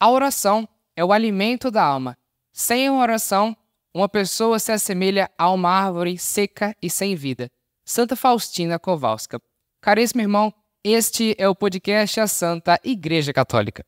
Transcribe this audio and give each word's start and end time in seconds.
A 0.00 0.08
oração 0.08 0.68
é 0.94 1.04
o 1.04 1.12
alimento 1.12 1.72
da 1.72 1.82
alma. 1.82 2.16
Sem 2.52 2.88
uma 2.88 3.02
oração, 3.02 3.56
uma 3.92 4.08
pessoa 4.08 4.60
se 4.60 4.70
assemelha 4.70 5.28
a 5.36 5.50
uma 5.50 5.70
árvore 5.70 6.16
seca 6.16 6.72
e 6.80 6.88
sem 6.88 7.16
vida. 7.16 7.50
Santa 7.84 8.14
Faustina 8.14 8.78
Kowalska. 8.78 9.40
Caríssimo 9.80 10.20
irmão, 10.20 10.54
este 10.84 11.34
é 11.36 11.48
o 11.48 11.54
podcast 11.54 12.20
A 12.20 12.28
Santa 12.28 12.78
Igreja 12.84 13.32
Católica. 13.32 13.84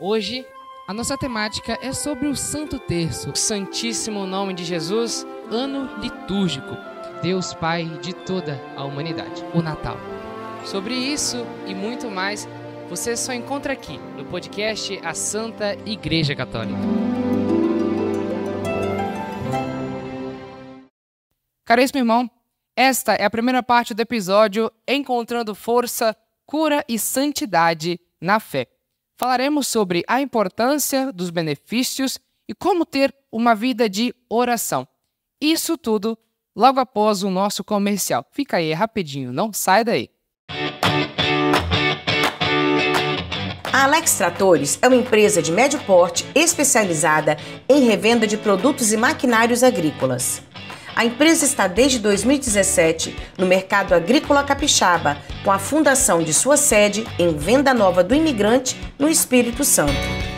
Hoje, 0.00 0.44
a 0.88 0.92
nossa 0.92 1.16
temática 1.16 1.78
é 1.80 1.92
sobre 1.92 2.26
o 2.26 2.34
Santo 2.34 2.80
Terço, 2.80 3.30
o 3.30 3.36
Santíssimo 3.36 4.26
Nome 4.26 4.52
de 4.52 4.64
Jesus, 4.64 5.24
ano 5.48 6.00
litúrgico, 6.00 6.76
Deus 7.22 7.54
Pai 7.54 7.84
de 8.00 8.12
toda 8.12 8.60
a 8.76 8.82
humanidade, 8.82 9.44
o 9.54 9.62
Natal. 9.62 9.96
Sobre 10.64 10.94
isso 10.94 11.36
e 11.68 11.74
muito 11.74 12.10
mais, 12.10 12.48
você 12.90 13.16
só 13.16 13.32
encontra 13.32 13.72
aqui 13.72 13.98
no 14.16 14.24
podcast 14.24 14.98
A 15.04 15.14
Santa 15.14 15.74
Igreja 15.86 16.34
Católica. 16.34 16.76
Caríssimo 21.64 22.00
irmão, 22.00 22.28
esta 22.74 23.14
é 23.14 23.24
a 23.24 23.30
primeira 23.30 23.62
parte 23.62 23.94
do 23.94 24.00
episódio 24.00 24.72
Encontrando 24.88 25.54
Força, 25.54 26.16
Cura 26.44 26.84
e 26.88 26.98
Santidade 26.98 28.00
na 28.20 28.40
Fé. 28.40 28.66
Falaremos 29.16 29.68
sobre 29.68 30.02
a 30.08 30.20
importância 30.20 31.12
dos 31.12 31.30
benefícios 31.30 32.18
e 32.48 32.52
como 32.52 32.84
ter 32.84 33.14
uma 33.30 33.54
vida 33.54 33.88
de 33.88 34.12
oração. 34.28 34.84
Isso 35.40 35.78
tudo 35.78 36.18
logo 36.56 36.80
após 36.80 37.22
o 37.22 37.30
nosso 37.30 37.62
comercial. 37.62 38.26
Fica 38.32 38.56
aí 38.56 38.72
rapidinho, 38.72 39.32
não 39.32 39.52
sai 39.52 39.84
daí. 39.84 40.10
A 43.72 43.84
Alex 43.84 44.14
Tratores 44.14 44.80
é 44.82 44.88
uma 44.88 44.96
empresa 44.96 45.40
de 45.40 45.52
médio 45.52 45.78
porte 45.86 46.26
especializada 46.34 47.36
em 47.68 47.86
revenda 47.86 48.26
de 48.26 48.36
produtos 48.36 48.92
e 48.92 48.96
maquinários 48.96 49.62
agrícolas. 49.62 50.42
A 50.96 51.04
empresa 51.04 51.44
está 51.44 51.68
desde 51.68 52.00
2017 52.00 53.16
no 53.38 53.46
mercado 53.46 53.94
agrícola 53.94 54.42
capixaba, 54.42 55.16
com 55.44 55.52
a 55.52 55.58
fundação 55.58 56.20
de 56.20 56.34
sua 56.34 56.56
sede 56.56 57.06
em 57.16 57.36
Venda 57.36 57.72
Nova 57.72 58.02
do 58.02 58.12
Imigrante, 58.12 58.76
no 58.98 59.08
Espírito 59.08 59.62
Santo. 59.62 59.94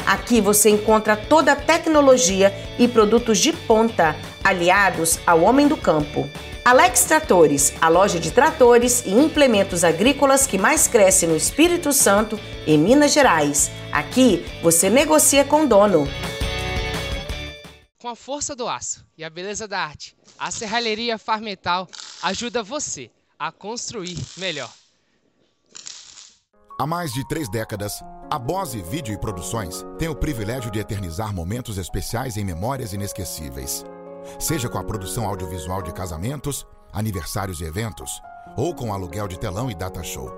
Aqui 0.07 0.39
você 0.43 0.69
encontra 0.69 1.17
toda 1.17 1.53
a 1.53 1.57
tecnologia 1.57 2.53
e 2.79 2.87
produtos 2.87 3.39
de 3.39 3.53
ponta, 3.53 4.15
aliados 4.45 5.19
ao 5.27 5.43
homem 5.43 5.69
do 5.69 5.77
campo. 5.77 6.29
Alex 6.65 7.05
Tratores, 7.05 7.73
a 7.81 7.89
loja 7.89 8.21
de 8.21 8.31
tratores 8.31 9.03
e 9.05 9.11
implementos 9.11 9.83
agrícolas 9.83 10.47
que 10.47 10.57
mais 10.57 10.87
cresce 10.87 11.27
no 11.27 11.37
Espírito 11.37 11.93
Santo 11.93 12.39
e 12.67 12.79
Minas 12.79 13.13
Gerais. 13.13 13.71
Aqui 13.91 14.45
você 14.63 14.89
negocia 14.89 15.45
com 15.45 15.65
o 15.65 15.67
dono. 15.67 16.07
Com 17.99 18.09
a 18.09 18.17
força 18.17 18.55
do 18.55 18.69
aço 18.69 19.05
e 19.19 19.25
a 19.25 19.31
beleza 19.31 19.67
da 19.67 19.81
arte, 19.81 20.17
a 20.39 20.51
Serralheria 20.51 21.19
Farmetal 21.19 21.89
ajuda 22.23 22.63
você 22.63 23.11
a 23.39 23.51
construir 23.51 24.17
melhor. 24.37 24.71
Há 26.79 26.87
mais 26.87 27.13
de 27.13 27.27
três 27.29 27.49
décadas, 27.49 28.03
a 28.31 28.39
Bose 28.39 28.81
Vídeo 28.83 29.15
e 29.15 29.19
Produções 29.19 29.85
tem 29.99 30.09
o 30.09 30.17
privilégio 30.17 30.71
de 30.71 30.79
eternizar 30.79 31.33
momentos 31.35 31.77
especiais 31.77 32.37
em 32.37 32.45
memórias 32.45 32.93
inesquecíveis. 32.93 33.85
Seja 34.39 34.69
com 34.69 34.79
a 34.79 34.85
produção 34.85 35.27
audiovisual 35.27 35.83
de 35.83 35.93
casamentos, 35.93 36.67
aniversários 36.93 37.61
e 37.61 37.65
eventos, 37.65 38.21
ou 38.57 38.75
com 38.75 38.93
aluguel 38.93 39.27
de 39.29 39.39
telão 39.39 39.71
e 39.71 39.75
data 39.75 40.03
show. 40.03 40.31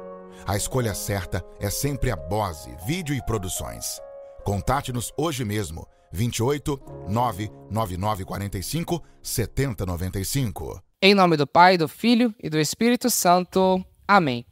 A 0.46 0.56
escolha 0.56 0.94
certa 0.94 1.44
é 1.58 1.70
sempre 1.70 2.10
a 2.10 2.16
Bose 2.16 2.76
Vídeo 2.86 3.14
e 3.14 3.24
Produções. 3.24 4.00
Contate-nos 4.44 5.12
hoje 5.16 5.44
mesmo 5.44 5.86
28 6.12 6.80
99945 7.08 9.02
7095. 9.22 10.82
Em 11.02 11.14
nome 11.14 11.36
do 11.36 11.46
Pai, 11.46 11.76
do 11.76 11.88
Filho 11.88 12.34
e 12.42 12.48
do 12.48 12.58
Espírito 12.58 13.10
Santo. 13.10 13.84
Amém. 14.06 14.46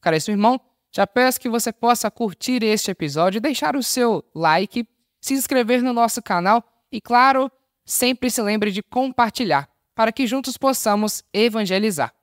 Caríssimo 0.00 0.34
irmão, 0.34 0.60
já 0.94 1.06
peço 1.06 1.40
que 1.40 1.48
você 1.48 1.72
possa 1.72 2.10
curtir 2.10 2.62
este 2.62 2.90
episódio, 2.90 3.40
deixar 3.40 3.76
o 3.76 3.82
seu 3.82 4.22
like, 4.34 4.86
se 5.20 5.34
inscrever 5.34 5.82
no 5.82 5.92
nosso 5.92 6.20
canal 6.20 6.62
e, 6.90 7.00
claro, 7.00 7.50
sempre 7.84 8.30
se 8.30 8.42
lembre 8.42 8.70
de 8.70 8.82
compartilhar, 8.82 9.68
para 9.94 10.12
que 10.12 10.26
juntos 10.26 10.56
possamos 10.56 11.22
evangelizar. 11.32 12.14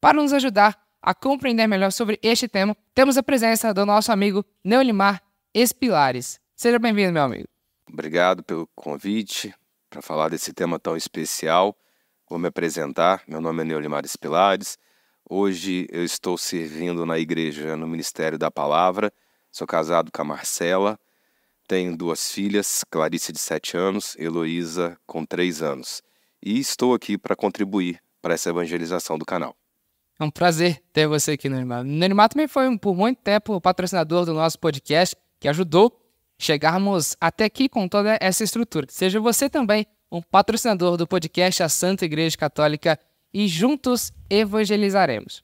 Para 0.00 0.20
nos 0.20 0.32
ajudar 0.32 0.76
a 1.00 1.14
compreender 1.14 1.68
melhor 1.68 1.92
sobre 1.92 2.18
este 2.22 2.48
tema, 2.48 2.76
temos 2.94 3.16
a 3.16 3.22
presença 3.22 3.72
do 3.72 3.86
nosso 3.86 4.10
amigo 4.10 4.44
Neolimar 4.64 5.22
Espilares. 5.54 6.40
Seja 6.54 6.78
bem-vindo, 6.78 7.12
meu 7.12 7.22
amigo. 7.22 7.48
Obrigado 7.88 8.42
pelo 8.42 8.66
convite 8.74 9.54
para 9.88 10.02
falar 10.02 10.28
desse 10.28 10.52
tema 10.52 10.78
tão 10.78 10.96
especial. 10.96 11.76
Vou 12.28 12.38
me 12.38 12.48
apresentar. 12.48 13.22
Meu 13.28 13.40
nome 13.40 13.62
é 13.62 13.64
Neolimares 13.64 14.16
Pilares. 14.16 14.76
Hoje 15.28 15.86
eu 15.90 16.04
estou 16.04 16.36
servindo 16.36 17.06
na 17.06 17.18
igreja 17.18 17.76
no 17.76 17.86
Ministério 17.86 18.38
da 18.38 18.50
Palavra. 18.50 19.12
Sou 19.50 19.66
casado 19.66 20.10
com 20.10 20.22
a 20.22 20.24
Marcela. 20.24 20.98
Tenho 21.66 21.96
duas 21.96 22.30
filhas, 22.30 22.84
Clarice 22.88 23.32
de 23.32 23.40
7 23.40 23.76
anos, 23.76 24.16
Heloísa 24.18 24.96
com 25.04 25.24
3 25.24 25.62
anos. 25.62 26.02
E 26.40 26.60
estou 26.60 26.94
aqui 26.94 27.18
para 27.18 27.34
contribuir 27.34 28.00
para 28.22 28.34
essa 28.34 28.50
evangelização 28.50 29.18
do 29.18 29.24
canal. 29.24 29.56
É 30.18 30.24
um 30.24 30.30
prazer 30.30 30.82
ter 30.92 31.06
você 31.06 31.32
aqui, 31.32 31.48
Neymar. 31.48 31.84
Neymar 31.84 32.28
também 32.28 32.48
foi, 32.48 32.78
por 32.78 32.94
muito 32.94 33.18
tempo, 33.20 33.60
patrocinador 33.60 34.24
do 34.24 34.32
nosso 34.32 34.58
podcast, 34.58 35.16
que 35.40 35.48
ajudou 35.48 36.00
chegarmos 36.38 37.16
até 37.20 37.44
aqui 37.44 37.68
com 37.68 37.88
toda 37.88 38.16
essa 38.20 38.44
estrutura. 38.44 38.86
Seja 38.88 39.18
você 39.20 39.50
também 39.50 39.86
um 40.10 40.22
patrocinador 40.22 40.96
do 40.96 41.06
podcast 41.06 41.62
A 41.62 41.68
Santa 41.68 42.04
Igreja 42.04 42.36
Católica 42.36 42.98
e 43.34 43.48
juntos 43.48 44.12
evangelizaremos. 44.30 45.42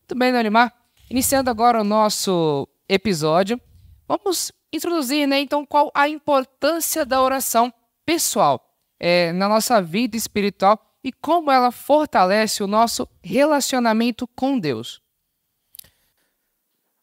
Muito 0.00 0.18
bem, 0.18 0.32
Neymar. 0.32 0.74
Iniciando 1.08 1.48
agora 1.48 1.80
o 1.80 1.84
nosso 1.84 2.68
episódio, 2.88 3.60
vamos 4.06 4.52
introduzir, 4.72 5.26
né, 5.26 5.40
então, 5.40 5.64
qual 5.64 5.90
a 5.94 6.08
importância 6.08 7.04
da 7.04 7.22
oração 7.22 7.72
pessoal 8.04 8.64
é, 8.98 9.32
na 9.32 9.48
nossa 9.48 9.80
vida 9.80 10.16
espiritual 10.16 10.80
e 11.02 11.12
como 11.12 11.50
ela 11.50 11.70
fortalece 11.70 12.62
o 12.62 12.66
nosso 12.66 13.08
relacionamento 13.22 14.26
com 14.28 14.58
Deus. 14.58 15.00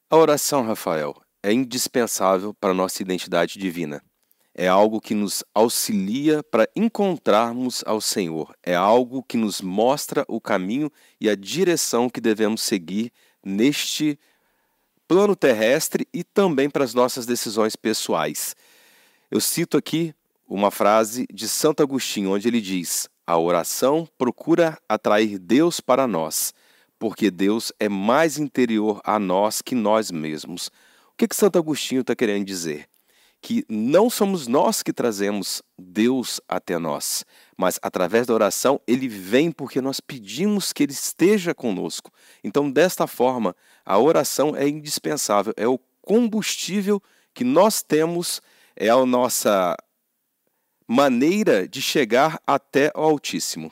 A 0.10 0.18
oração, 0.18 0.64
Rafael, 0.64 1.16
é 1.42 1.52
indispensável 1.52 2.54
para 2.54 2.72
a 2.72 2.74
nossa 2.74 3.02
identidade 3.02 3.58
divina. 3.58 4.04
É 4.54 4.68
algo 4.68 5.02
que 5.02 5.14
nos 5.14 5.44
auxilia 5.54 6.42
para 6.44 6.68
encontrarmos 6.76 7.84
ao 7.86 8.00
Senhor. 8.00 8.56
É 8.64 8.74
algo 8.74 9.22
que 9.22 9.36
nos 9.36 9.62
mostra 9.62 10.24
o 10.28 10.40
caminho 10.40 10.90
e 11.20 11.30
a 11.30 11.36
direção 11.36 12.10
que 12.10 12.22
devemos 12.22 12.62
seguir 12.62 13.12
neste 13.44 14.18
plano 15.08 15.36
terrestre 15.36 16.08
e 16.14 16.24
também 16.24 16.70
para 16.70 16.84
as 16.84 16.94
nossas 16.94 17.26
decisões 17.26 17.76
pessoais. 17.76 18.56
Eu 19.30 19.42
cito 19.42 19.78
aqui 19.78 20.14
uma 20.48 20.72
frase 20.72 21.26
de 21.32 21.48
Santo 21.48 21.82
Agostinho, 21.82 22.32
onde 22.32 22.48
ele 22.48 22.62
diz: 22.62 23.10
A 23.26 23.38
oração 23.38 24.08
procura 24.18 24.78
atrair 24.88 25.40
Deus 25.40 25.80
para 25.80 26.08
nós, 26.08 26.54
porque 27.00 27.32
Deus 27.32 27.72
é 27.80 27.90
mais 27.90 28.38
interior 28.38 29.02
a 29.04 29.20
nós 29.20 29.62
que 29.62 29.76
nós 29.76 30.12
mesmos. 30.12 30.68
O 31.14 31.18
que, 31.18 31.28
que 31.28 31.36
Santo 31.36 31.58
Agostinho 31.58 32.02
está 32.02 32.16
querendo 32.16 32.46
dizer? 32.46 32.88
Que 33.42 33.64
não 33.70 34.10
somos 34.10 34.48
nós 34.48 34.82
que 34.82 34.92
trazemos 34.92 35.62
Deus 35.78 36.42
até 36.48 36.78
nós, 36.78 37.24
mas 37.58 37.80
através 37.82 38.28
da 38.28 38.34
oração 38.34 38.80
ele 38.88 39.08
vem 39.08 39.52
porque 39.52 39.82
nós 39.82 40.00
pedimos 40.00 40.74
que 40.74 40.84
ele 40.84 40.92
esteja 40.92 41.54
conosco. 41.54 42.12
Então, 42.44 42.70
desta 42.70 43.08
forma, 43.08 43.56
a 43.86 43.98
oração 43.98 44.56
é 44.56 44.68
indispensável, 44.68 45.54
é 45.56 45.68
o 45.68 45.80
combustível 46.02 47.02
que 47.34 47.44
nós 47.44 47.82
temos, 47.82 48.42
é 48.76 48.90
a 48.90 49.06
nossa 49.06 49.76
maneira 50.88 51.68
de 51.68 51.82
chegar 51.82 52.40
até 52.46 52.92
o 52.96 53.02
Altíssimo 53.02 53.72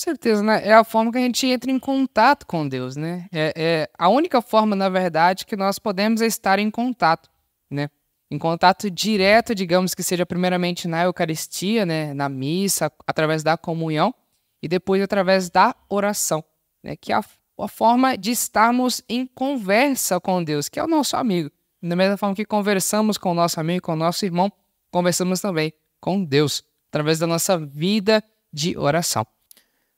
certeza, 0.00 0.42
né? 0.42 0.66
É 0.66 0.72
a 0.72 0.82
forma 0.82 1.12
que 1.12 1.18
a 1.18 1.20
gente 1.20 1.46
entra 1.46 1.70
em 1.70 1.78
contato 1.78 2.46
com 2.46 2.66
Deus, 2.66 2.96
né? 2.96 3.26
É, 3.32 3.52
é 3.56 3.90
a 3.98 4.08
única 4.08 4.40
forma, 4.40 4.74
na 4.74 4.88
verdade, 4.88 5.46
que 5.46 5.56
nós 5.56 5.78
podemos 5.78 6.20
estar 6.20 6.58
em 6.58 6.70
contato, 6.70 7.30
né? 7.70 7.90
Em 8.30 8.38
contato 8.38 8.88
direto, 8.88 9.54
digamos 9.54 9.94
que 9.94 10.02
seja 10.02 10.24
primeiramente 10.24 10.86
na 10.86 11.02
Eucaristia, 11.02 11.84
né? 11.84 12.14
Na 12.14 12.28
missa, 12.28 12.92
através 13.06 13.42
da 13.42 13.56
comunhão 13.56 14.14
e 14.62 14.68
depois 14.68 15.02
através 15.02 15.50
da 15.50 15.74
oração, 15.88 16.44
né? 16.82 16.94
Que 16.94 17.12
é 17.12 17.16
a, 17.16 17.24
a 17.58 17.68
forma 17.68 18.16
de 18.16 18.30
estarmos 18.30 19.02
em 19.08 19.26
conversa 19.26 20.20
com 20.20 20.44
Deus, 20.44 20.68
que 20.68 20.78
é 20.78 20.84
o 20.84 20.86
nosso 20.86 21.16
amigo. 21.16 21.50
Da 21.82 21.96
mesma 21.96 22.16
forma 22.16 22.36
que 22.36 22.44
conversamos 22.44 23.18
com 23.18 23.32
o 23.32 23.34
nosso 23.34 23.58
amigo, 23.58 23.86
com 23.86 23.94
o 23.94 23.96
nosso 23.96 24.24
irmão, 24.24 24.52
conversamos 24.92 25.40
também 25.40 25.72
com 25.98 26.22
Deus, 26.22 26.62
através 26.88 27.18
da 27.18 27.26
nossa 27.26 27.58
vida 27.58 28.22
de 28.52 28.76
oração. 28.76 29.26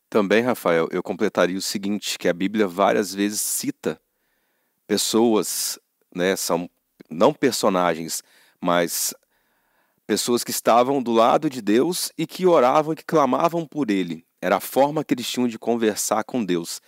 Também, 0.09 0.43
Rafael, 0.43 0.89
eu 0.91 1.03
completaria 1.03 1.57
o 1.57 1.63
seguinte, 1.63 2.19
que 2.19 2.29
a 2.29 2.33
Bíblia 2.33 2.69
várias 2.69 3.15
vezes 3.15 3.41
cita 3.41 4.01
pessoas, 4.87 5.79
né, 6.15 6.37
são 6.37 6.69
não 7.13 7.33
personagens, 7.33 8.23
mas 8.61 9.15
pessoas 10.07 10.43
que 10.43 10.51
estavam 10.51 11.03
do 11.03 11.13
lado 11.13 11.49
de 11.49 11.63
Deus 11.63 12.13
e 12.19 12.27
que 12.27 12.47
oravam 12.47 12.93
e 12.93 12.97
que 12.97 13.05
clamavam 13.05 13.67
por 13.67 13.91
Ele. 13.91 14.25
Era 14.41 14.57
a 14.57 14.61
forma 14.61 15.05
que 15.05 15.15
eles 15.15 15.29
tinham 15.29 15.47
de 15.47 15.59
conversar 15.59 16.25
com 16.25 16.45
Deus. 16.45 16.81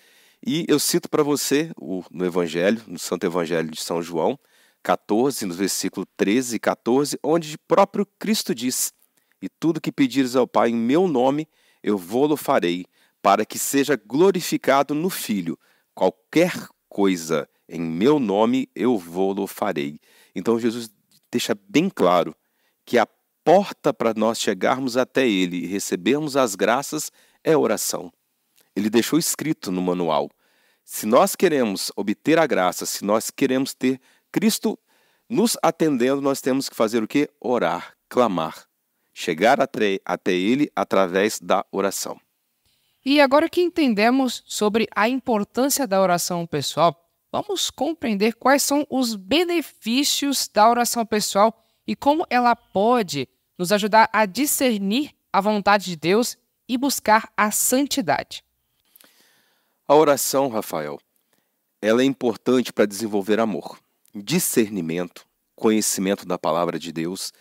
E 0.46 0.66
eu 0.68 0.78
cito 0.78 1.08
para 1.08 1.22
você 1.22 1.70
no 2.10 2.24
Evangelho, 2.24 2.82
no 2.86 2.98
Santo 2.98 3.24
Evangelho 3.24 3.70
de 3.70 3.80
São 3.80 4.02
João, 4.02 4.38
14, 4.82 5.46
no 5.46 5.54
versículo 5.54 6.04
13 6.16 6.56
e 6.56 6.58
14, 6.58 7.18
onde 7.22 7.54
o 7.54 7.58
próprio 7.66 8.06
Cristo 8.18 8.54
diz: 8.54 8.92
E 9.40 9.48
tudo 9.48 9.80
que 9.80 9.90
pedires 9.90 10.36
ao 10.36 10.46
Pai 10.46 10.68
em 10.68 10.74
meu 10.74 11.08
nome, 11.08 11.48
eu 11.82 11.96
vou-lo 11.96 12.36
farei, 12.36 12.84
para 13.22 13.46
que 13.46 13.58
seja 13.58 13.96
glorificado 13.96 14.94
no 14.94 15.08
Filho. 15.08 15.58
Qualquer 15.94 16.52
coisa 16.88 17.48
em 17.68 17.80
meu 17.80 18.18
nome, 18.18 18.68
eu 18.74 18.98
vou-lo 18.98 19.46
farei. 19.46 19.98
Então 20.34 20.58
Jesus 20.58 20.90
deixa 21.30 21.56
bem 21.68 21.88
claro 21.88 22.34
que 22.84 22.98
a 22.98 23.06
porta 23.44 23.92
para 23.92 24.14
nós 24.14 24.38
chegarmos 24.38 24.96
até 24.96 25.28
Ele 25.28 25.58
e 25.58 25.66
recebermos 25.66 26.36
as 26.36 26.54
graças 26.54 27.10
é 27.42 27.56
oração. 27.56 28.12
Ele 28.74 28.90
deixou 28.90 29.18
escrito 29.18 29.70
no 29.70 29.82
manual. 29.82 30.30
Se 30.84 31.06
nós 31.06 31.34
queremos 31.34 31.92
obter 31.96 32.38
a 32.38 32.46
graça, 32.46 32.84
se 32.84 33.04
nós 33.04 33.30
queremos 33.30 33.74
ter 33.74 34.00
Cristo 34.32 34.78
nos 35.28 35.56
atendendo, 35.62 36.20
nós 36.20 36.40
temos 36.40 36.68
que 36.68 36.76
fazer 36.76 37.02
o 37.02 37.08
que? 37.08 37.30
Orar, 37.40 37.94
clamar, 38.08 38.66
chegar 39.12 39.60
até, 39.60 39.98
até 40.04 40.32
Ele 40.32 40.70
através 40.74 41.38
da 41.40 41.64
oração. 41.70 42.20
E 43.04 43.20
agora 43.20 43.48
que 43.48 43.60
entendemos 43.60 44.42
sobre 44.46 44.88
a 44.94 45.08
importância 45.08 45.86
da 45.86 46.00
oração 46.00 46.46
pessoal, 46.46 47.03
vamos 47.34 47.68
compreender 47.68 48.34
quais 48.34 48.62
são 48.62 48.86
os 48.88 49.16
benefícios 49.16 50.46
da 50.46 50.70
oração 50.70 51.04
pessoal 51.04 51.52
e 51.84 51.96
como 51.96 52.24
ela 52.30 52.54
pode 52.54 53.28
nos 53.58 53.72
ajudar 53.72 54.08
a 54.12 54.24
discernir 54.24 55.10
a 55.32 55.40
vontade 55.40 55.86
de 55.86 55.96
Deus 55.96 56.38
e 56.68 56.78
buscar 56.78 57.32
a 57.36 57.50
santidade. 57.50 58.44
A 59.88 59.96
oração, 59.96 60.48
Rafael, 60.48 61.00
ela 61.82 62.02
é 62.02 62.04
importante 62.04 62.72
para 62.72 62.86
desenvolver 62.86 63.40
amor 63.40 63.80
discernimento, 64.14 65.26
conhecimento 65.56 66.24
da 66.24 66.38
palavra 66.38 66.78
de 66.78 66.92
Deus, 66.92 67.32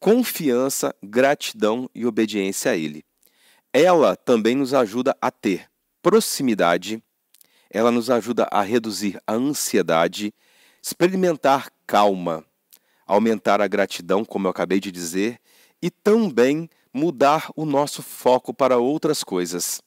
confiança, 0.00 0.94
gratidão 1.02 1.90
e 1.94 2.06
obediência 2.06 2.72
a 2.72 2.76
Ele. 2.76 3.04
Ela 3.70 4.16
também 4.16 4.56
nos 4.56 4.72
ajuda 4.72 5.14
a 5.20 5.30
ter 5.30 5.68
proximidade, 6.00 7.02
ela 7.72 7.90
nos 7.90 8.10
ajuda 8.10 8.46
a 8.52 8.62
reduzir 8.62 9.20
a 9.26 9.32
ansiedade, 9.32 10.32
experimentar 10.82 11.70
calma, 11.86 12.44
aumentar 13.06 13.60
a 13.60 13.66
gratidão, 13.66 14.24
como 14.24 14.46
eu 14.46 14.50
acabei 14.50 14.78
de 14.78 14.92
dizer, 14.92 15.40
e 15.80 15.90
também 15.90 16.68
mudar 16.94 17.50
o 17.56 17.64
nosso 17.64 18.02
foco 18.02 18.54
para 18.54 18.78
outras 18.78 19.24
coisas. 19.24 19.82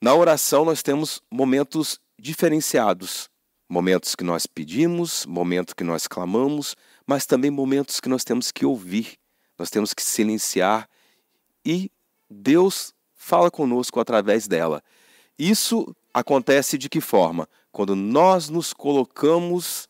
Na 0.00 0.14
oração, 0.14 0.64
nós 0.64 0.82
temos 0.82 1.20
momentos 1.30 1.98
diferenciados 2.18 3.30
Momentos 3.72 4.16
que 4.16 4.24
nós 4.24 4.46
pedimos, 4.46 5.24
momentos 5.24 5.74
que 5.74 5.84
nós 5.84 6.08
clamamos, 6.08 6.74
mas 7.06 7.24
também 7.24 7.52
momentos 7.52 8.00
que 8.00 8.08
nós 8.08 8.24
temos 8.24 8.50
que 8.50 8.66
ouvir, 8.66 9.16
nós 9.56 9.70
temos 9.70 9.94
que 9.94 10.02
silenciar 10.02 10.88
e 11.64 11.88
Deus 12.28 12.92
fala 13.14 13.48
conosco 13.48 14.00
através 14.00 14.48
dela. 14.48 14.82
Isso 15.38 15.94
acontece 16.12 16.76
de 16.76 16.88
que 16.88 17.00
forma? 17.00 17.48
Quando 17.72 17.94
nós 17.94 18.48
nos 18.48 18.72
colocamos 18.72 19.88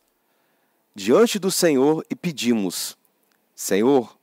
diante 0.95 1.39
do 1.39 1.51
Senhor 1.51 2.05
e 2.09 2.15
pedimos: 2.15 2.97
Senhor, 3.55 4.17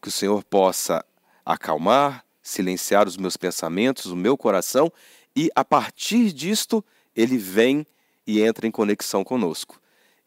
que 0.00 0.08
o 0.08 0.12
Senhor 0.12 0.42
possa 0.44 1.04
acalmar, 1.44 2.24
silenciar 2.42 3.06
os 3.06 3.16
meus 3.16 3.36
pensamentos, 3.36 4.06
o 4.06 4.16
meu 4.16 4.36
coração, 4.36 4.92
e 5.34 5.50
a 5.54 5.64
partir 5.64 6.32
disto 6.32 6.84
ele 7.14 7.38
vem 7.38 7.86
e 8.26 8.40
entra 8.42 8.66
em 8.66 8.70
conexão 8.70 9.22
conosco. 9.22 9.80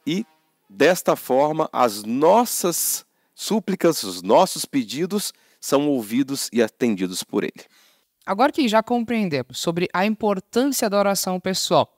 E 0.05 0.25
desta 0.69 1.15
forma, 1.15 1.69
as 1.71 2.03
nossas 2.03 3.05
súplicas, 3.33 4.03
os 4.03 4.21
nossos 4.21 4.65
pedidos 4.65 5.33
são 5.59 5.87
ouvidos 5.89 6.49
e 6.51 6.61
atendidos 6.61 7.23
por 7.23 7.43
Ele. 7.43 7.65
Agora 8.27 8.51
que 8.51 8.67
já 8.67 8.83
compreendemos 8.83 9.57
sobre 9.57 9.87
a 9.93 10.05
importância 10.05 10.89
da 10.89 10.99
oração 10.99 11.39
pessoal, 11.39 11.91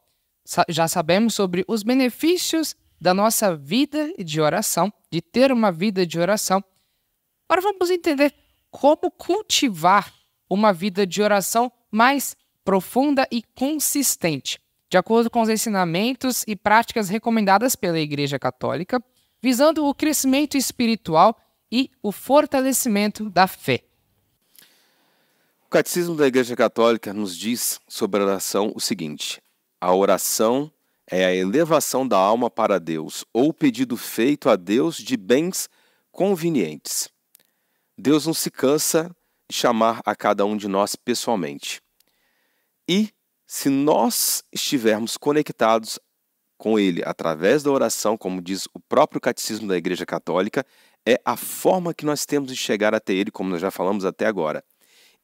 já 0.69 0.87
sabemos 0.87 1.33
sobre 1.33 1.65
os 1.67 1.83
benefícios 1.83 2.75
da 3.01 3.13
nossa 3.13 3.55
vida 3.55 4.13
de 4.17 4.39
oração, 4.39 4.93
de 5.11 5.21
ter 5.21 5.51
uma 5.51 5.71
vida 5.71 6.05
de 6.05 6.19
oração. 6.19 6.63
Agora 7.47 7.61
vamos 7.61 7.89
entender 7.89 8.33
como 8.69 9.09
cultivar 9.09 10.13
uma 10.49 10.71
vida 10.71 11.05
de 11.05 11.21
oração 11.21 11.71
mais 11.91 12.35
profunda 12.63 13.27
e 13.31 13.41
consistente 13.55 14.59
de 14.89 14.97
acordo 14.97 15.29
com 15.29 15.41
os 15.41 15.49
ensinamentos 15.49 16.43
e 16.47 16.55
práticas 16.55 17.09
recomendadas 17.09 17.75
pela 17.75 17.99
Igreja 17.99 18.39
Católica, 18.39 19.01
visando 19.41 19.85
o 19.85 19.93
crescimento 19.93 20.57
espiritual 20.57 21.39
e 21.71 21.91
o 22.01 22.11
fortalecimento 22.11 23.29
da 23.29 23.45
fé. 23.45 23.83
O 25.69 25.71
Catecismo 25.71 26.15
da 26.15 26.25
Igreja 26.25 26.55
Católica 26.55 27.13
nos 27.13 27.37
diz 27.37 27.79
sobre 27.87 28.19
a 28.19 28.25
oração 28.25 28.73
o 28.75 28.81
seguinte: 28.81 29.39
a 29.79 29.93
oração 29.93 30.71
é 31.05 31.23
a 31.23 31.35
elevação 31.35 32.07
da 32.07 32.17
alma 32.17 32.49
para 32.49 32.79
Deus 32.79 33.23
ou 33.31 33.53
pedido 33.53 33.95
feito 33.95 34.49
a 34.49 34.55
Deus 34.55 34.97
de 34.97 35.15
bens 35.15 35.69
convenientes. 36.11 37.07
Deus 37.95 38.25
não 38.25 38.33
se 38.33 38.49
cansa 38.49 39.15
de 39.47 39.55
chamar 39.55 40.01
a 40.03 40.15
cada 40.15 40.43
um 40.43 40.57
de 40.57 40.67
nós 40.67 40.95
pessoalmente. 40.95 41.79
E 42.87 43.13
se 43.45 43.69
nós 43.69 44.43
estivermos 44.51 45.17
conectados 45.17 45.99
com 46.57 46.79
Ele 46.79 47.03
através 47.05 47.61
da 47.61 47.69
oração, 47.69 48.17
como 48.17 48.41
diz 48.41 48.67
o 48.73 48.79
próprio 48.79 49.21
Catecismo 49.21 49.67
da 49.67 49.77
Igreja 49.77 50.03
Católica, 50.03 50.65
é 51.05 51.21
a 51.23 51.37
forma 51.37 51.93
que 51.93 52.07
nós 52.07 52.25
temos 52.25 52.49
de 52.49 52.57
chegar 52.57 52.95
até 52.95 53.13
Ele, 53.13 53.29
como 53.29 53.51
nós 53.51 53.61
já 53.61 53.69
falamos 53.69 54.03
até 54.03 54.25
agora. 54.25 54.63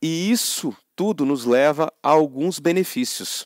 E 0.01 0.31
isso 0.31 0.75
tudo 0.95 1.25
nos 1.25 1.45
leva 1.45 1.91
a 2.01 2.09
alguns 2.09 2.59
benefícios. 2.59 3.45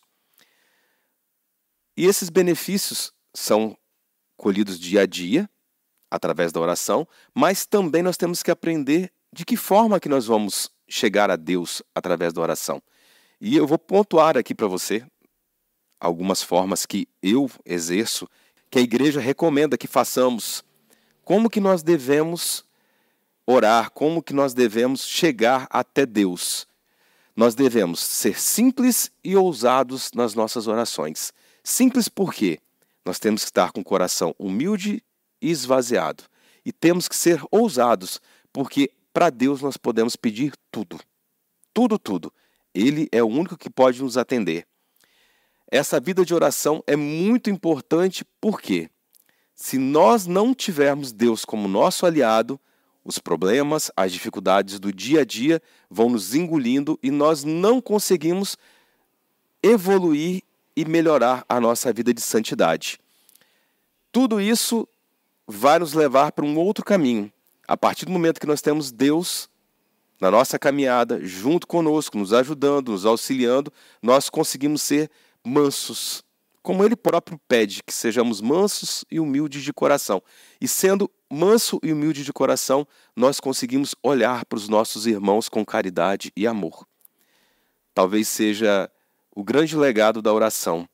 E 1.95 2.05
esses 2.05 2.29
benefícios 2.29 3.11
são 3.33 3.77
colhidos 4.37 4.79
dia 4.79 5.01
a 5.01 5.05
dia, 5.05 5.49
através 6.09 6.51
da 6.51 6.59
oração, 6.59 7.07
mas 7.33 7.65
também 7.65 8.01
nós 8.01 8.17
temos 8.17 8.41
que 8.41 8.49
aprender 8.49 9.11
de 9.31 9.45
que 9.45 9.55
forma 9.55 9.99
que 9.99 10.09
nós 10.09 10.25
vamos 10.25 10.71
chegar 10.87 11.29
a 11.29 11.35
Deus 11.35 11.83
através 11.93 12.33
da 12.33 12.41
oração. 12.41 12.81
E 13.39 13.55
eu 13.55 13.67
vou 13.67 13.77
pontuar 13.77 14.37
aqui 14.37 14.55
para 14.55 14.67
você 14.67 15.05
algumas 15.99 16.41
formas 16.41 16.85
que 16.85 17.07
eu 17.21 17.49
exerço, 17.65 18.27
que 18.69 18.79
a 18.79 18.81
igreja 18.81 19.19
recomenda 19.19 19.77
que 19.77 19.87
façamos. 19.87 20.63
Como 21.23 21.49
que 21.49 21.59
nós 21.59 21.83
devemos 21.83 22.65
orar, 23.51 23.89
como 23.89 24.21
que 24.21 24.31
nós 24.31 24.53
devemos 24.53 25.07
chegar 25.07 25.67
até 25.71 26.05
Deus. 26.05 26.67
Nós 27.35 27.55
devemos 27.55 27.99
ser 27.99 28.39
simples 28.39 29.11
e 29.23 29.35
ousados 29.35 30.11
nas 30.13 30.35
nossas 30.35 30.67
orações. 30.67 31.33
Simples 31.63 32.07
porque 32.07 32.59
nós 33.03 33.17
temos 33.17 33.41
que 33.41 33.47
estar 33.47 33.71
com 33.71 33.81
o 33.81 33.83
coração 33.83 34.35
humilde 34.37 35.03
e 35.41 35.49
esvaziado. 35.49 36.25
E 36.63 36.71
temos 36.71 37.07
que 37.07 37.15
ser 37.15 37.41
ousados, 37.49 38.21
porque 38.53 38.91
para 39.11 39.31
Deus 39.31 39.63
nós 39.63 39.77
podemos 39.77 40.15
pedir 40.15 40.53
tudo. 40.71 40.99
Tudo, 41.73 41.97
tudo. 41.97 42.31
Ele 42.71 43.09
é 43.11 43.23
o 43.23 43.27
único 43.27 43.57
que 43.57 43.69
pode 43.69 43.99
nos 44.03 44.15
atender. 44.15 44.67
Essa 45.71 45.99
vida 45.99 46.23
de 46.23 46.35
oração 46.35 46.83
é 46.85 46.95
muito 46.95 47.49
importante 47.49 48.23
porque, 48.39 48.91
se 49.55 49.79
nós 49.79 50.27
não 50.27 50.53
tivermos 50.53 51.11
Deus 51.11 51.43
como 51.45 51.67
nosso 51.67 52.05
aliado, 52.05 52.59
os 53.09 53.17
problemas, 53.17 53.91
as 53.97 54.11
dificuldades 54.11 54.79
do 54.79 54.93
dia 54.93 55.21
a 55.21 55.25
dia 55.25 55.61
vão 55.89 56.09
nos 56.09 56.35
engolindo 56.35 56.97
e 57.01 57.09
nós 57.09 57.43
não 57.43 57.81
conseguimos 57.81 58.55
evoluir 59.61 60.43
e 60.75 60.85
melhorar 60.85 61.43
a 61.49 61.59
nossa 61.59 61.91
vida 61.91 62.13
de 62.13 62.21
santidade. 62.21 62.99
Tudo 64.11 64.39
isso 64.39 64.87
vai 65.47 65.79
nos 65.79 65.93
levar 65.93 66.31
para 66.31 66.45
um 66.45 66.57
outro 66.57 66.85
caminho. 66.85 67.31
A 67.67 67.75
partir 67.75 68.05
do 68.05 68.11
momento 68.11 68.39
que 68.39 68.47
nós 68.47 68.61
temos 68.61 68.91
Deus 68.91 69.49
na 70.21 70.29
nossa 70.29 70.59
caminhada, 70.59 71.19
junto 71.25 71.65
conosco, 71.65 72.17
nos 72.17 72.33
ajudando, 72.33 72.91
nos 72.91 73.05
auxiliando, 73.05 73.71
nós 74.01 74.29
conseguimos 74.29 74.81
ser 74.81 75.09
mansos, 75.43 76.23
como 76.61 76.83
ele 76.83 76.95
próprio 76.95 77.39
pede, 77.47 77.81
que 77.83 77.93
sejamos 77.93 78.41
mansos 78.41 79.03
e 79.09 79.19
humildes 79.19 79.63
de 79.63 79.73
coração. 79.73 80.21
E 80.59 80.67
sendo 80.67 81.09
manso 81.29 81.79
e 81.83 81.93
humilde 81.93 82.23
de 82.23 82.33
coração, 82.33 82.87
nós 83.15 83.39
conseguimos 83.39 83.95
olhar 84.01 84.45
para 84.45 84.57
os 84.57 84.67
nossos 84.67 85.05
irmãos 85.05 85.47
com 85.47 85.65
caridade 85.65 86.31
e 86.35 86.47
amor. 86.47 86.87
Talvez 87.93 88.27
seja 88.27 88.89
o 89.35 89.43
grande 89.43 89.75
legado 89.75 90.21
da 90.21 90.33
oração. 90.33 90.87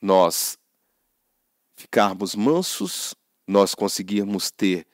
Nós 0.00 0.58
ficarmos 1.76 2.34
mansos 2.34 3.14
nós 3.46 3.74
conseguirmos 3.74 4.50
ter 4.50 4.86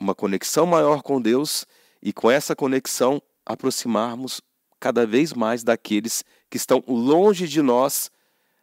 uma 0.00 0.14
conexão 0.14 0.66
maior 0.66 1.02
com 1.02 1.20
Deus 1.20 1.66
e 2.02 2.12
com 2.12 2.30
essa 2.30 2.56
conexão 2.56 3.22
aproximarmos 3.44 4.40
cada 4.80 5.06
vez 5.06 5.32
mais 5.32 5.62
daqueles 5.62 6.24
que 6.50 6.56
estão 6.56 6.82
longe 6.88 7.46
de 7.46 7.62
nós 7.62 8.10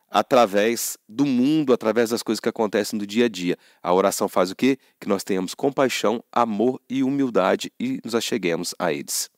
através 0.09 0.97
do 1.07 1.25
mundo, 1.25 1.71
através 1.71 2.09
das 2.09 2.23
coisas 2.23 2.39
que 2.39 2.49
acontecem 2.49 2.97
no 2.97 3.05
dia 3.05 3.25
a 3.25 3.29
dia. 3.29 3.57
A 3.81 3.93
oração 3.93 4.27
faz 4.27 4.51
o 4.51 4.55
quê? 4.55 4.77
Que 4.99 5.07
nós 5.07 5.23
tenhamos 5.23 5.53
compaixão, 5.53 6.23
amor 6.31 6.81
e 6.89 7.03
humildade 7.03 7.71
e 7.79 7.99
nos 8.03 8.15
acheguemos 8.15 8.73
a 8.79 8.91
eles. 8.91 9.29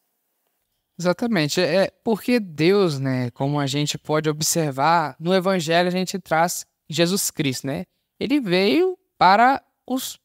Exatamente. 0.98 1.60
É 1.60 1.92
porque 2.04 2.40
Deus, 2.40 3.00
né, 3.00 3.32
como 3.32 3.60
a 3.60 3.68
gente 3.68 3.98
pode 3.98 4.30
observar, 4.30 5.16
no 5.20 5.34
evangelho 5.34 5.88
a 5.88 5.92
gente 5.92 6.20
traz 6.20 6.66
Jesus 6.90 7.32
Cristo, 7.32 7.68
né? 7.68 7.86
Ele 8.20 8.40
veio 8.40 8.98
para 9.18 9.63
os 9.88 10.20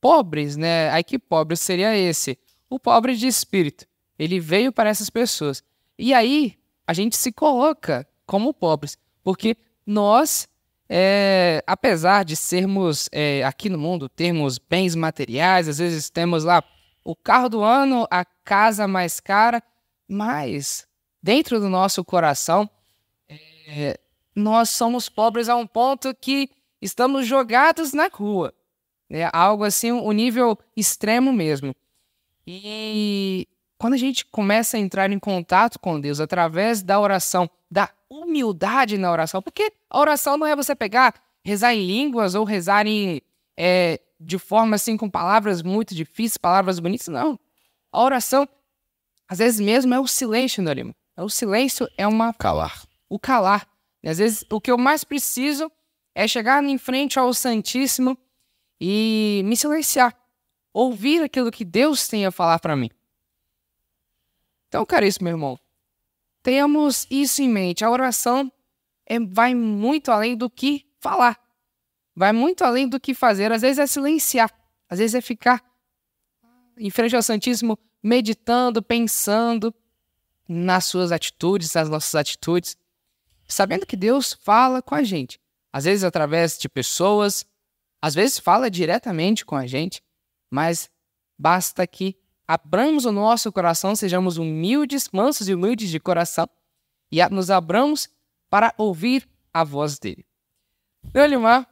pobres, 0.00 0.56
né? 0.56 0.90
Aí 0.90 1.04
que 1.04 1.18
pobre 1.18 1.56
seria 1.56 1.96
esse? 1.96 2.38
O 2.68 2.78
pobre 2.78 3.14
de 3.14 3.26
espírito. 3.26 3.86
Ele 4.18 4.40
veio 4.40 4.72
para 4.72 4.90
essas 4.90 5.10
pessoas. 5.10 5.62
E 5.98 6.12
aí 6.12 6.56
a 6.86 6.92
gente 6.92 7.16
se 7.16 7.30
coloca 7.32 8.06
como 8.26 8.52
pobres, 8.52 8.98
porque 9.22 9.56
nós, 9.86 10.48
é, 10.88 11.62
apesar 11.66 12.24
de 12.24 12.34
sermos 12.34 13.08
é, 13.12 13.44
aqui 13.44 13.68
no 13.68 13.78
mundo, 13.78 14.08
termos 14.08 14.58
bens 14.58 14.94
materiais, 14.94 15.68
às 15.68 15.78
vezes 15.78 16.10
temos 16.10 16.44
lá 16.44 16.62
o 17.04 17.14
carro 17.14 17.48
do 17.48 17.62
ano, 17.62 18.06
a 18.10 18.24
casa 18.24 18.88
mais 18.88 19.20
cara, 19.20 19.62
mas 20.08 20.86
dentro 21.22 21.60
do 21.60 21.68
nosso 21.68 22.04
coração, 22.04 22.68
é, 23.68 23.98
nós 24.34 24.70
somos 24.70 25.08
pobres 25.08 25.48
a 25.48 25.56
um 25.56 25.66
ponto 25.66 26.14
que 26.14 26.50
estamos 26.80 27.26
jogados 27.26 27.92
na 27.92 28.08
rua. 28.08 28.52
É 29.08 29.30
algo 29.32 29.64
assim, 29.64 29.92
um 29.92 30.12
nível 30.12 30.58
extremo 30.76 31.32
mesmo. 31.32 31.74
E 32.46 33.48
quando 33.78 33.94
a 33.94 33.98
gente 33.98 34.24
começa 34.26 34.76
a 34.76 34.80
entrar 34.80 35.10
em 35.10 35.18
contato 35.18 35.78
com 35.78 36.00
Deus 36.00 36.20
através 36.20 36.82
da 36.82 36.98
oração, 36.98 37.48
da 37.70 37.90
humildade 38.08 38.96
na 38.96 39.10
oração, 39.10 39.42
porque 39.42 39.72
a 39.90 39.98
oração 39.98 40.36
não 40.36 40.46
é 40.46 40.56
você 40.56 40.74
pegar, 40.74 41.14
rezar 41.44 41.74
em 41.74 41.86
línguas 41.86 42.34
ou 42.34 42.44
rezar 42.44 42.86
em, 42.86 43.20
é, 43.56 44.00
de 44.20 44.38
forma 44.38 44.76
assim 44.76 44.96
com 44.96 45.10
palavras 45.10 45.62
muito 45.62 45.94
difíceis, 45.94 46.36
palavras 46.36 46.78
bonitas, 46.78 47.08
não. 47.08 47.38
A 47.92 48.02
oração, 48.02 48.48
às 49.28 49.38
vezes 49.38 49.60
mesmo, 49.60 49.94
é 49.94 50.00
o 50.00 50.06
silêncio, 50.06 50.62
Norima. 50.62 50.94
É 51.16 51.22
o 51.22 51.28
silêncio 51.28 51.88
é 51.96 52.06
uma. 52.06 52.32
Calar. 52.34 52.84
O 53.08 53.18
calar. 53.18 53.66
E 54.02 54.08
às 54.08 54.18
vezes 54.18 54.44
o 54.50 54.60
que 54.60 54.70
eu 54.70 54.76
mais 54.76 55.02
preciso 55.02 55.70
é 56.14 56.28
chegar 56.28 56.62
em 56.62 56.78
frente 56.78 57.18
ao 57.18 57.32
Santíssimo 57.32 58.16
e 58.80 59.42
me 59.44 59.56
silenciar. 59.56 60.14
Ouvir 60.72 61.22
aquilo 61.22 61.50
que 61.50 61.64
Deus 61.64 62.06
tem 62.06 62.26
a 62.26 62.30
falar 62.30 62.58
para 62.58 62.76
mim. 62.76 62.90
Então, 64.68 64.84
caríssimo 64.84 65.28
irmão, 65.28 65.58
tenhamos 66.42 67.06
isso 67.10 67.42
em 67.42 67.48
mente. 67.48 67.84
A 67.84 67.90
oração 67.90 68.52
é, 69.06 69.18
vai 69.20 69.54
muito 69.54 70.10
além 70.10 70.36
do 70.36 70.50
que 70.50 70.86
falar. 71.00 71.38
Vai 72.14 72.32
muito 72.32 72.62
além 72.62 72.88
do 72.88 72.98
que 72.98 73.14
fazer. 73.14 73.52
Às 73.52 73.62
vezes 73.62 73.78
é 73.78 73.86
silenciar. 73.86 74.52
Às 74.88 74.98
vezes 74.98 75.14
é 75.14 75.20
ficar 75.20 75.62
em 76.76 76.90
frente 76.90 77.16
ao 77.16 77.22
Santíssimo, 77.22 77.78
meditando, 78.02 78.82
pensando 78.82 79.74
nas 80.48 80.84
suas 80.84 81.10
atitudes, 81.10 81.72
nas 81.74 81.88
nossas 81.88 82.14
atitudes, 82.14 82.76
sabendo 83.48 83.86
que 83.86 83.96
Deus 83.96 84.32
fala 84.32 84.82
com 84.82 84.94
a 84.94 85.02
gente. 85.02 85.40
Às 85.72 85.84
vezes 85.84 86.04
através 86.04 86.58
de 86.58 86.68
pessoas, 86.68 87.44
às 88.00 88.14
vezes 88.14 88.38
fala 88.38 88.70
diretamente 88.70 89.44
com 89.44 89.56
a 89.56 89.66
gente, 89.66 90.02
mas 90.50 90.88
basta 91.38 91.86
que 91.86 92.16
abramos 92.46 93.04
o 93.04 93.12
nosso 93.12 93.50
coração, 93.52 93.96
sejamos 93.96 94.38
humildes, 94.38 95.08
mansos 95.12 95.48
e 95.48 95.54
humildes 95.54 95.90
de 95.90 95.98
coração, 95.98 96.48
e 97.10 97.24
nos 97.28 97.50
abramos 97.50 98.08
para 98.48 98.74
ouvir 98.78 99.28
a 99.52 99.64
voz 99.64 99.98
dele. 99.98 100.24
Leolimar, 101.14 101.66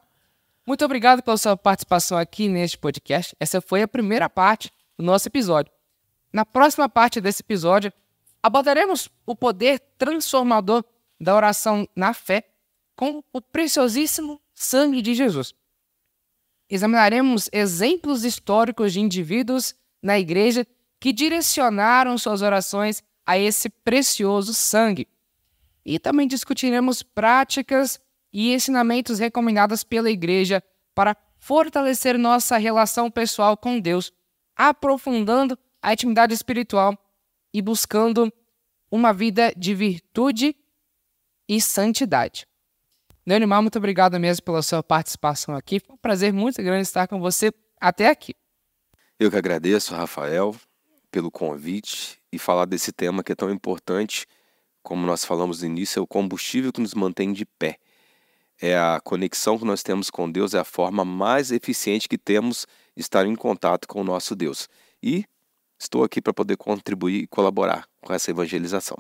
muito 0.67 0.85
obrigado 0.85 1.23
pela 1.23 1.37
sua 1.37 1.57
participação 1.57 2.17
aqui 2.17 2.49
neste 2.49 2.79
podcast. 2.79 3.37
Essa 3.39 3.61
foi 3.61 3.83
a 3.83 3.89
primeira 3.89 4.29
parte 4.31 4.73
do 4.97 5.05
nosso 5.05 5.29
episódio. 5.29 5.73
Na 6.33 6.45
próxima 6.45 6.89
parte 6.89 7.21
desse 7.21 7.43
episódio, 7.43 7.93
abordaremos 8.43 9.09
o 9.27 9.37
poder 9.37 9.79
transformador 9.99 10.85
da 11.21 11.35
oração 11.35 11.89
na 11.95 12.13
fé 12.13 12.49
com 12.97 13.23
o 13.33 13.41
preciosíssimo 13.41 14.41
sangue 14.53 15.03
de 15.03 15.15
Jesus. 15.15 15.55
Examinaremos 16.69 17.49
exemplos 17.53 18.25
históricos 18.25 18.93
de 18.93 19.01
indivíduos 19.01 19.75
na 20.05 20.19
igreja 20.19 20.67
que 21.01 21.15
direcionaram 21.15 22.19
suas 22.19 22.43
orações 22.43 23.03
a 23.25 23.39
esse 23.39 23.71
precioso 23.71 24.53
sangue. 24.53 25.09
E 25.83 25.99
também 25.99 26.29
discutiremos 26.29 27.03
práticas 27.03 27.99
e 28.31 28.53
ensinamentos 28.53 29.19
recomendados 29.19 29.83
pela 29.83 30.11
igreja 30.11 30.63
para 30.95 31.17
fortalecer 31.39 32.19
nossa 32.19 32.59
relação 32.59 33.11
pessoal 33.11 33.57
com 33.57 33.81
Deus, 33.81 34.13
aprofundando 34.55 35.59
a 35.81 35.95
intimidade 35.95 36.35
espiritual 36.35 36.99
e 37.53 37.63
buscando 37.63 38.31
uma 38.91 39.13
vida 39.13 39.55
de 39.57 39.75
virtude 39.75 40.55
e 41.49 41.61
santidade. 41.61 42.47
Neonimar, 43.25 43.63
muito 43.63 43.79
obrigado 43.79 44.21
mesmo 44.21 44.45
pela 44.45 44.61
sua 44.61 44.83
participação 44.83 45.55
aqui. 45.55 45.81
Foi 45.81 45.95
um 45.95 45.99
prazer 45.99 46.31
muito 46.33 46.63
grande 46.63 46.83
estar 46.83 47.09
com 47.09 47.19
você 47.19 47.51
até 47.81 48.09
aqui. 48.09 48.35
Eu 49.25 49.31
que 49.31 49.39
agradeço, 49.39 49.95
Rafael, 49.95 50.55
pelo 51.11 51.31
convite 51.31 52.21
e 52.31 52.39
falar 52.39 52.67
desse 52.67 52.93
tema 52.93 53.25
que 53.25 53.33
é 53.33 53.35
tão 53.35 53.51
importante, 53.51 54.27
como 54.83 55.07
nós 55.07 55.25
falamos 55.25 55.63
no 55.63 55.67
início, 55.67 55.99
é 55.99 56.03
o 56.03 56.07
combustível 56.07 56.71
que 56.71 56.83
nos 56.83 56.93
mantém 56.93 57.33
de 57.33 57.47
pé. 57.47 57.79
É 58.61 58.77
a 58.77 59.01
conexão 59.03 59.59
que 59.59 59.65
nós 59.65 59.83
temos 59.83 60.11
com 60.11 60.31
Deus, 60.31 60.53
é 60.53 60.59
a 60.59 60.65
forma 60.65 61.07
mais 61.07 61.51
eficiente 61.53 62.07
que 62.07 62.19
temos 62.19 62.67
de 62.95 63.01
estar 63.01 63.25
em 63.25 63.35
contato 63.35 63.89
com 63.89 64.03
o 64.03 64.05
nosso 64.05 64.37
Deus. 64.37 64.69
E 65.03 65.25
estou 65.79 66.05
aqui 66.05 66.21
para 66.21 66.35
poder 66.35 66.59
contribuir 66.59 67.23
e 67.23 67.27
colaborar 67.27 67.89
com 68.03 68.13
essa 68.13 68.31
evangelização. 68.31 68.99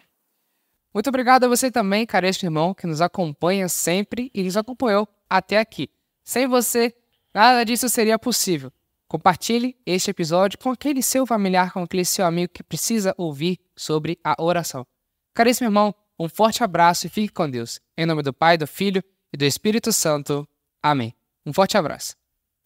Muito 0.95 1.09
obrigado 1.09 1.45
a 1.45 1.49
você 1.49 1.71
também, 1.71 2.07
caríssimo 2.07 2.47
irmão, 2.47 2.73
que 2.73 2.87
nos 2.87 3.02
acompanha 3.02 3.69
sempre 3.69 4.31
e 4.33 4.43
nos 4.43 4.57
acompanhou 4.57 5.07
até 5.28 5.59
aqui. 5.59 5.90
Sem 6.25 6.49
você, 6.49 6.95
nada 7.35 7.62
disso 7.62 7.90
seria 7.90 8.19
possível. 8.19 8.73
Compartilhe 9.08 9.76
este 9.87 10.11
episódio 10.11 10.58
com 10.58 10.70
aquele 10.70 11.02
seu 11.02 11.26
familiar, 11.26 11.73
com 11.73 11.82
aquele 11.82 12.04
seu 12.04 12.26
amigo 12.26 12.52
que 12.52 12.62
precisa 12.62 13.14
ouvir 13.16 13.61
sobre 13.76 14.18
a 14.25 14.34
oração. 14.42 14.87
Caríssimo 15.34 15.66
irmão, 15.66 15.94
um 16.18 16.28
forte 16.28 16.62
abraço 16.62 17.06
e 17.06 17.11
fique 17.11 17.32
com 17.32 17.49
Deus. 17.49 17.80
Em 17.96 18.06
nome 18.06 18.23
do 18.23 18.32
Pai, 18.32 18.56
do 18.56 18.66
Filho 18.66 19.02
e 19.32 19.37
do 19.37 19.44
Espírito 19.44 19.92
Santo. 19.92 20.49
Amém. 20.82 21.14
Um 21.44 21.52
forte 21.52 21.76
abraço. 21.76 22.16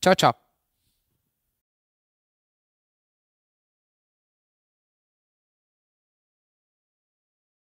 Tchau, 0.00 0.14
tchau. 0.14 0.47